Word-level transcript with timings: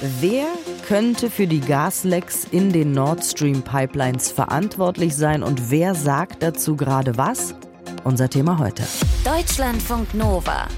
Wer 0.00 0.46
könnte 0.86 1.28
für 1.28 1.48
die 1.48 1.60
Gaslecks 1.60 2.44
in 2.52 2.72
den 2.72 2.92
Nord 2.92 3.24
Stream 3.24 3.62
Pipelines 3.62 4.30
verantwortlich 4.30 5.16
sein 5.16 5.42
und 5.42 5.72
wer 5.72 5.96
sagt 5.96 6.40
dazu 6.40 6.76
gerade 6.76 7.16
was? 7.16 7.56
Unser 8.04 8.30
Thema 8.30 8.60
heute. 8.60 8.84
Deutschlandfunk 9.24 10.14
Nova. 10.14 10.68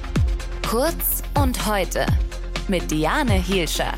Kurz 0.67 1.23
und 1.39 1.67
heute. 1.67 2.07
Mit 2.69 2.91
Diane 2.91 3.35
Hielscher. 3.35 3.93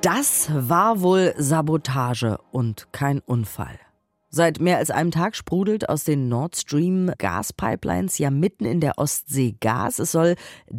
Das 0.00 0.48
war 0.52 1.02
wohl 1.02 1.34
Sabotage 1.36 2.36
und 2.50 2.88
kein 2.90 3.20
Unfall. 3.20 3.78
Seit 4.32 4.60
mehr 4.60 4.78
als 4.78 4.92
einem 4.92 5.10
Tag 5.10 5.34
sprudelt 5.34 5.88
aus 5.88 6.04
den 6.04 6.28
Nord 6.28 6.56
Stream 6.56 7.10
Gaspipelines 7.18 8.18
ja 8.18 8.30
mitten 8.30 8.64
in 8.64 8.78
der 8.78 8.96
Ostsee 8.96 9.56
Gas. 9.58 9.98
Es 9.98 10.12
soll 10.12 10.36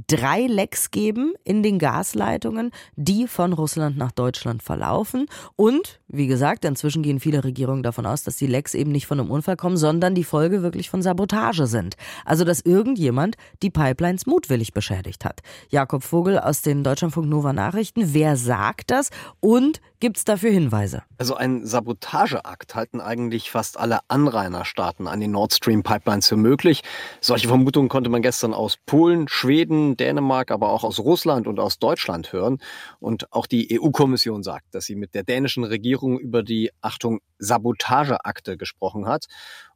drei 0.07 0.47
Lecks 0.47 0.89
geben 0.89 1.33
in 1.43 1.61
den 1.61 1.77
Gasleitungen, 1.77 2.71
die 2.95 3.27
von 3.27 3.51
Russland 3.51 3.97
nach 3.97 4.13
Deutschland 4.13 4.63
verlaufen. 4.63 5.25
Und, 5.57 5.99
wie 6.07 6.27
gesagt, 6.27 6.63
inzwischen 6.63 7.03
gehen 7.03 7.19
viele 7.19 7.43
Regierungen 7.43 7.83
davon 7.83 8.05
aus, 8.05 8.23
dass 8.23 8.37
die 8.37 8.47
Lecks 8.47 8.73
eben 8.73 8.93
nicht 8.93 9.05
von 9.05 9.19
einem 9.19 9.29
Unfall 9.29 9.57
kommen, 9.57 9.75
sondern 9.75 10.15
die 10.15 10.23
Folge 10.23 10.61
wirklich 10.61 10.89
von 10.89 11.01
Sabotage 11.01 11.67
sind. 11.67 11.97
Also, 12.23 12.45
dass 12.45 12.61
irgendjemand 12.61 13.35
die 13.61 13.69
Pipelines 13.69 14.25
mutwillig 14.25 14.71
beschädigt 14.71 15.25
hat. 15.25 15.41
Jakob 15.67 16.03
Vogel 16.03 16.39
aus 16.39 16.61
den 16.61 16.85
Deutschlandfunk 16.85 17.27
Nova 17.27 17.51
Nachrichten. 17.51 18.13
Wer 18.13 18.37
sagt 18.37 18.91
das? 18.91 19.09
Und 19.41 19.81
Gibt 20.01 20.17
es 20.17 20.25
dafür 20.25 20.49
Hinweise? 20.49 21.03
Also 21.19 21.35
einen 21.35 21.67
Sabotageakt 21.67 22.73
halten 22.73 22.99
eigentlich 22.99 23.40
fast 23.49 23.79
alle 23.79 23.99
Anrainerstaaten 24.09 25.07
an 25.07 25.19
den 25.19 25.31
Nord 25.31 25.53
Stream 25.53 25.81
Pipelines 25.81 26.27
für 26.27 26.35
möglich. 26.35 26.81
Solche 27.21 27.47
Vermutungen 27.47 27.89
konnte 27.89 28.09
man 28.09 28.21
gestern 28.21 28.53
aus 28.53 28.77
Polen, 28.85 29.27
Schweden, 29.27 29.97
Dänemark, 29.97 30.51
aber 30.51 30.69
auch 30.69 30.83
aus 30.83 30.99
Russland 30.99 31.47
und 31.47 31.59
aus 31.59 31.79
Deutschland 31.79 32.33
hören. 32.33 32.59
Und 32.99 33.31
auch 33.33 33.47
die 33.47 33.79
EU-Kommission 33.79 34.43
sagt, 34.43 34.75
dass 34.75 34.85
sie 34.85 34.95
mit 34.95 35.15
der 35.15 35.23
dänischen 35.23 35.63
Regierung 35.63 36.19
über 36.19 36.43
die, 36.43 36.69
Achtung, 36.81 37.21
Sabotageakte 37.41 38.55
gesprochen 38.55 39.07
hat. 39.07 39.25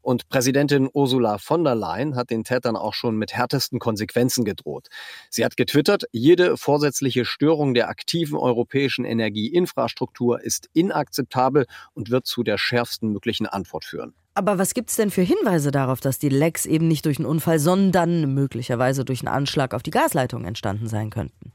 Und 0.01 0.29
Präsidentin 0.29 0.87
Ursula 0.93 1.39
von 1.39 1.63
der 1.63 1.73
Leyen 1.73 2.15
hat 2.15 2.29
den 2.29 2.43
Tätern 2.43 2.75
auch 2.75 2.93
schon 2.93 3.17
mit 3.17 3.33
härtesten 3.33 3.79
Konsequenzen 3.79 4.45
gedroht. 4.45 4.87
Sie 5.31 5.43
hat 5.43 5.57
getwittert, 5.57 6.03
jede 6.11 6.57
vorsätzliche 6.57 7.25
Störung 7.25 7.73
der 7.73 7.89
aktiven 7.89 8.37
europäischen 8.37 9.03
Energieinfrastruktur 9.03 10.41
ist 10.41 10.69
inakzeptabel 10.73 11.65
und 11.93 12.11
wird 12.11 12.27
zu 12.27 12.43
der 12.43 12.59
schärfsten 12.59 13.11
möglichen 13.11 13.47
Antwort 13.47 13.83
führen. 13.83 14.13
Aber 14.35 14.59
was 14.59 14.73
gibt 14.73 14.89
es 14.89 14.97
denn 14.97 15.11
für 15.11 15.21
Hinweise 15.21 15.71
darauf, 15.71 16.01
dass 16.01 16.19
die 16.19 16.29
Lecks 16.29 16.65
eben 16.65 16.87
nicht 16.87 17.05
durch 17.05 17.17
einen 17.17 17.25
Unfall, 17.25 17.57
sondern 17.57 18.33
möglicherweise 18.33 19.05
durch 19.05 19.21
einen 19.21 19.33
Anschlag 19.33 19.73
auf 19.73 19.81
die 19.81 19.91
Gasleitung 19.91 20.45
entstanden 20.45 20.87
sein 20.87 21.09
könnten? 21.09 21.53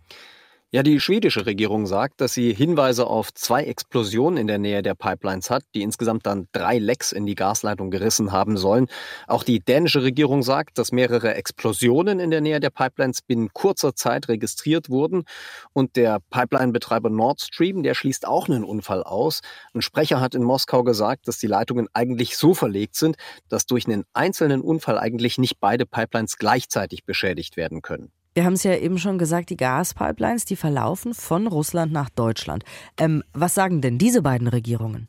Ja, 0.72 0.84
die 0.84 1.00
schwedische 1.00 1.46
Regierung 1.46 1.84
sagt, 1.86 2.20
dass 2.20 2.32
sie 2.32 2.54
Hinweise 2.54 3.08
auf 3.08 3.34
zwei 3.34 3.64
Explosionen 3.64 4.36
in 4.38 4.46
der 4.46 4.58
Nähe 4.58 4.82
der 4.82 4.94
Pipelines 4.94 5.50
hat, 5.50 5.64
die 5.74 5.82
insgesamt 5.82 6.26
dann 6.26 6.46
drei 6.52 6.78
Lecks 6.78 7.10
in 7.10 7.26
die 7.26 7.34
Gasleitung 7.34 7.90
gerissen 7.90 8.30
haben 8.30 8.56
sollen. 8.56 8.86
Auch 9.26 9.42
die 9.42 9.58
dänische 9.58 10.04
Regierung 10.04 10.44
sagt, 10.44 10.78
dass 10.78 10.92
mehrere 10.92 11.34
Explosionen 11.34 12.20
in 12.20 12.30
der 12.30 12.40
Nähe 12.40 12.60
der 12.60 12.70
Pipelines 12.70 13.20
binnen 13.20 13.52
kurzer 13.52 13.96
Zeit 13.96 14.28
registriert 14.28 14.90
wurden. 14.90 15.24
Und 15.72 15.96
der 15.96 16.20
Pipeline-Betreiber 16.30 17.10
Nord 17.10 17.40
Stream, 17.40 17.82
der 17.82 17.94
schließt 17.94 18.24
auch 18.24 18.48
einen 18.48 18.62
Unfall 18.62 19.02
aus. 19.02 19.40
Ein 19.74 19.82
Sprecher 19.82 20.20
hat 20.20 20.36
in 20.36 20.44
Moskau 20.44 20.84
gesagt, 20.84 21.26
dass 21.26 21.38
die 21.38 21.48
Leitungen 21.48 21.88
eigentlich 21.94 22.36
so 22.36 22.54
verlegt 22.54 22.94
sind, 22.94 23.16
dass 23.48 23.66
durch 23.66 23.86
einen 23.86 24.04
einzelnen 24.12 24.60
Unfall 24.60 25.00
eigentlich 25.00 25.36
nicht 25.36 25.58
beide 25.58 25.84
Pipelines 25.84 26.36
gleichzeitig 26.36 27.04
beschädigt 27.04 27.56
werden 27.56 27.82
können. 27.82 28.12
Wir 28.32 28.44
haben 28.44 28.52
es 28.52 28.62
ja 28.62 28.76
eben 28.76 28.98
schon 28.98 29.18
gesagt, 29.18 29.50
die 29.50 29.56
Gaspipelines, 29.56 30.44
die 30.44 30.54
verlaufen 30.54 31.14
von 31.14 31.48
Russland 31.48 31.92
nach 31.92 32.10
Deutschland. 32.10 32.64
Ähm, 32.96 33.24
was 33.32 33.54
sagen 33.54 33.80
denn 33.80 33.98
diese 33.98 34.22
beiden 34.22 34.46
Regierungen? 34.46 35.08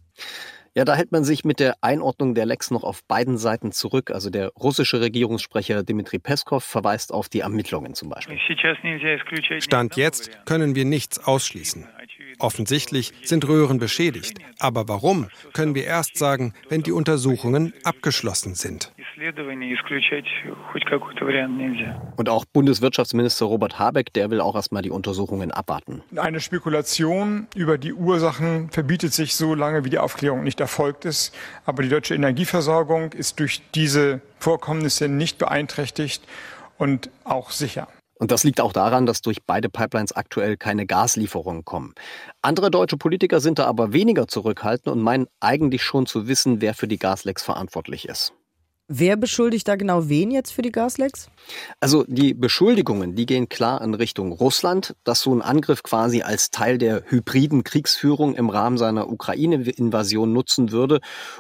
Ja, 0.73 0.85
da 0.85 0.95
hält 0.95 1.11
man 1.11 1.25
sich 1.25 1.43
mit 1.43 1.59
der 1.59 1.75
Einordnung 1.81 2.33
der 2.33 2.45
Lecks 2.45 2.71
noch 2.71 2.83
auf 2.83 3.03
beiden 3.03 3.37
Seiten 3.37 3.73
zurück. 3.73 4.09
Also 4.09 4.29
der 4.29 4.51
russische 4.53 5.01
Regierungssprecher 5.01 5.83
Dmitri 5.83 6.17
Peskov 6.17 6.63
verweist 6.63 7.13
auf 7.13 7.27
die 7.27 7.41
Ermittlungen 7.41 7.93
zum 7.93 8.09
Beispiel. 8.09 8.39
Stand 9.59 9.97
jetzt 9.97 10.45
können 10.45 10.73
wir 10.73 10.85
nichts 10.85 11.19
ausschließen. 11.19 11.87
Offensichtlich 12.39 13.11
sind 13.23 13.47
Röhren 13.47 13.79
beschädigt. 13.79 14.39
Aber 14.59 14.87
warum, 14.87 15.27
können 15.53 15.75
wir 15.75 15.83
erst 15.83 16.17
sagen, 16.17 16.53
wenn 16.69 16.83
die 16.83 16.93
Untersuchungen 16.93 17.73
abgeschlossen 17.83 18.55
sind. 18.55 18.93
Und 22.17 22.27
auch 22.27 22.43
Bundeswirtschaftsminister 22.45 23.45
Robert 23.45 23.77
Habeck, 23.77 24.11
der 24.13 24.31
will 24.31 24.41
auch 24.41 24.55
erstmal 24.55 24.81
die 24.81 24.89
Untersuchungen 24.89 25.51
abwarten. 25.51 26.01
Eine 26.17 26.39
Spekulation 26.39 27.45
über 27.55 27.77
die 27.77 27.93
Ursachen 27.93 28.71
verbietet 28.71 29.13
sich 29.13 29.35
so 29.35 29.53
lange, 29.53 29.85
wie 29.85 29.91
die 29.91 29.99
Aufklärung 29.99 30.43
nicht 30.43 30.59
erfolgt 30.59 31.05
ist. 31.05 31.35
Aber 31.65 31.83
die 31.83 31.89
deutsche 31.89 32.15
Energieversorgung 32.15 33.13
ist 33.13 33.39
durch 33.39 33.61
diese 33.75 34.21
Vorkommnisse 34.39 35.07
nicht 35.07 35.37
beeinträchtigt 35.37 36.23
und 36.79 37.11
auch 37.23 37.51
sicher. 37.51 37.87
Und 38.15 38.31
das 38.31 38.43
liegt 38.43 38.59
auch 38.59 38.73
daran, 38.73 39.05
dass 39.05 39.21
durch 39.21 39.43
beide 39.45 39.69
Pipelines 39.69 40.13
aktuell 40.13 40.57
keine 40.57 40.87
Gaslieferungen 40.87 41.63
kommen. 41.63 41.93
Andere 42.41 42.71
deutsche 42.71 42.97
Politiker 42.97 43.39
sind 43.39 43.59
da 43.59 43.65
aber 43.65 43.93
weniger 43.93 44.27
zurückhaltend 44.27 44.87
und 44.87 45.03
meinen 45.03 45.27
eigentlich 45.39 45.83
schon 45.83 46.07
zu 46.07 46.27
wissen, 46.27 46.59
wer 46.59 46.73
für 46.73 46.87
die 46.87 46.97
Gaslecks 46.97 47.43
verantwortlich 47.43 48.07
ist. 48.07 48.33
Wer 48.93 49.15
beschuldigt 49.15 49.69
da 49.69 49.77
genau 49.77 50.09
wen 50.09 50.31
jetzt 50.31 50.51
für 50.51 50.61
die 50.61 50.71
Gaslecks? 50.71 51.29
Also 51.79 52.03
die 52.09 52.33
Beschuldigungen, 52.33 53.15
die 53.15 53.25
gehen 53.25 53.47
klar 53.47 53.81
in 53.81 53.93
Richtung 53.93 54.33
Russland, 54.33 54.97
dass 55.05 55.21
so 55.21 55.33
ein 55.33 55.41
Angriff 55.41 55.81
quasi 55.81 56.23
als 56.23 56.51
Teil 56.51 56.77
der 56.77 57.03
hybriden 57.05 57.63
Kriegsführung 57.63 58.35
im 58.35 58.49
Rahmen 58.49 58.77
seiner 58.77 59.09
Ukraine-Invasion 59.09 60.33
nutzen 60.33 60.73
würde, 60.73 60.99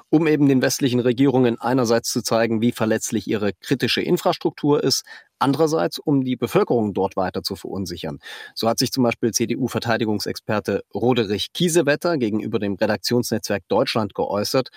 um 0.09 0.27
eben 0.27 0.47
den 0.47 0.61
westlichen 0.61 1.01
Regierungen 1.01 1.59
einerseits 1.59 2.13
zu 2.13 2.21
zeigen, 2.21 2.61
wie 2.61 2.71
verletzlich 2.71 3.27
ihre 3.27 3.51
kritische 3.51 4.01
Infrastruktur 4.01 4.81
ist, 4.81 5.03
Andererseits, 5.41 5.97
um 5.97 6.23
die 6.23 6.35
Bevölkerung 6.35 6.93
dort 6.93 7.15
weiter 7.15 7.41
zu 7.41 7.55
verunsichern. 7.55 8.19
So 8.53 8.69
hat 8.69 8.77
sich 8.77 8.91
zum 8.91 9.03
Beispiel 9.03 9.31
CDU-Verteidigungsexperte 9.31 10.83
Roderich 10.93 11.51
Kiesewetter 11.53 12.17
gegenüber 12.17 12.59
dem 12.59 12.75
Redaktionsnetzwerk 12.75 13.63
Deutschland 13.67 14.13
geäußert. 14.13 14.69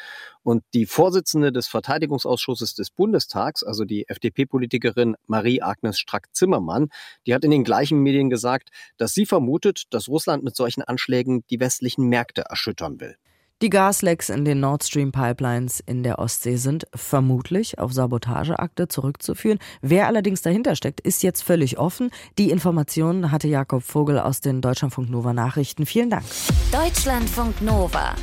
Und 0.42 0.62
die 0.72 0.86
Vorsitzende 0.86 1.52
des 1.52 1.68
Verteidigungsausschusses 1.68 2.74
des 2.74 2.90
Bundestags, 2.90 3.62
also 3.62 3.84
die 3.84 4.08
FDP-Politikerin 4.08 5.16
Marie-Agnes 5.26 5.98
Strack-Zimmermann, 5.98 6.88
die 7.26 7.34
hat 7.34 7.44
in 7.44 7.50
den 7.50 7.64
gleichen 7.64 7.98
Medien 7.98 8.30
gesagt, 8.30 8.70
dass 8.96 9.12
sie 9.12 9.26
vermutet, 9.26 9.84
dass 9.90 10.08
Russland 10.08 10.44
mit 10.44 10.56
solchen 10.56 10.82
Anschlägen 10.82 11.44
die 11.50 11.60
westlichen 11.60 12.08
Märkte 12.08 12.42
erschüttern 12.48 13.00
will. 13.00 13.16
Die 13.62 13.70
Gaslecks 13.70 14.30
in 14.30 14.44
den 14.44 14.58
Nord 14.60 14.82
Stream 14.82 15.12
Pipelines 15.12 15.80
in 15.86 16.02
der 16.02 16.18
Ostsee 16.18 16.56
sind 16.56 16.86
vermutlich 16.94 17.78
auf 17.78 17.92
Sabotageakte 17.92 18.88
zurückzuführen. 18.88 19.60
Wer 19.80 20.08
allerdings 20.08 20.42
dahinter 20.42 20.74
steckt, 20.74 21.00
ist 21.00 21.22
jetzt 21.22 21.42
völlig 21.42 21.78
offen. 21.78 22.10
Die 22.36 22.50
Informationen 22.50 23.30
hatte 23.30 23.46
Jakob 23.46 23.84
Vogel 23.84 24.18
aus 24.18 24.40
den 24.40 24.60
Deutschlandfunk 24.60 25.08
Nova 25.08 25.32
Nachrichten. 25.32 25.86
Vielen 25.86 26.10
Dank. 26.10 26.24
Deutschlandfunk 26.72 27.62
Nova. 27.62 28.16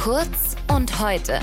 Kurz 0.00 0.56
und 0.72 1.00
heute. 1.00 1.40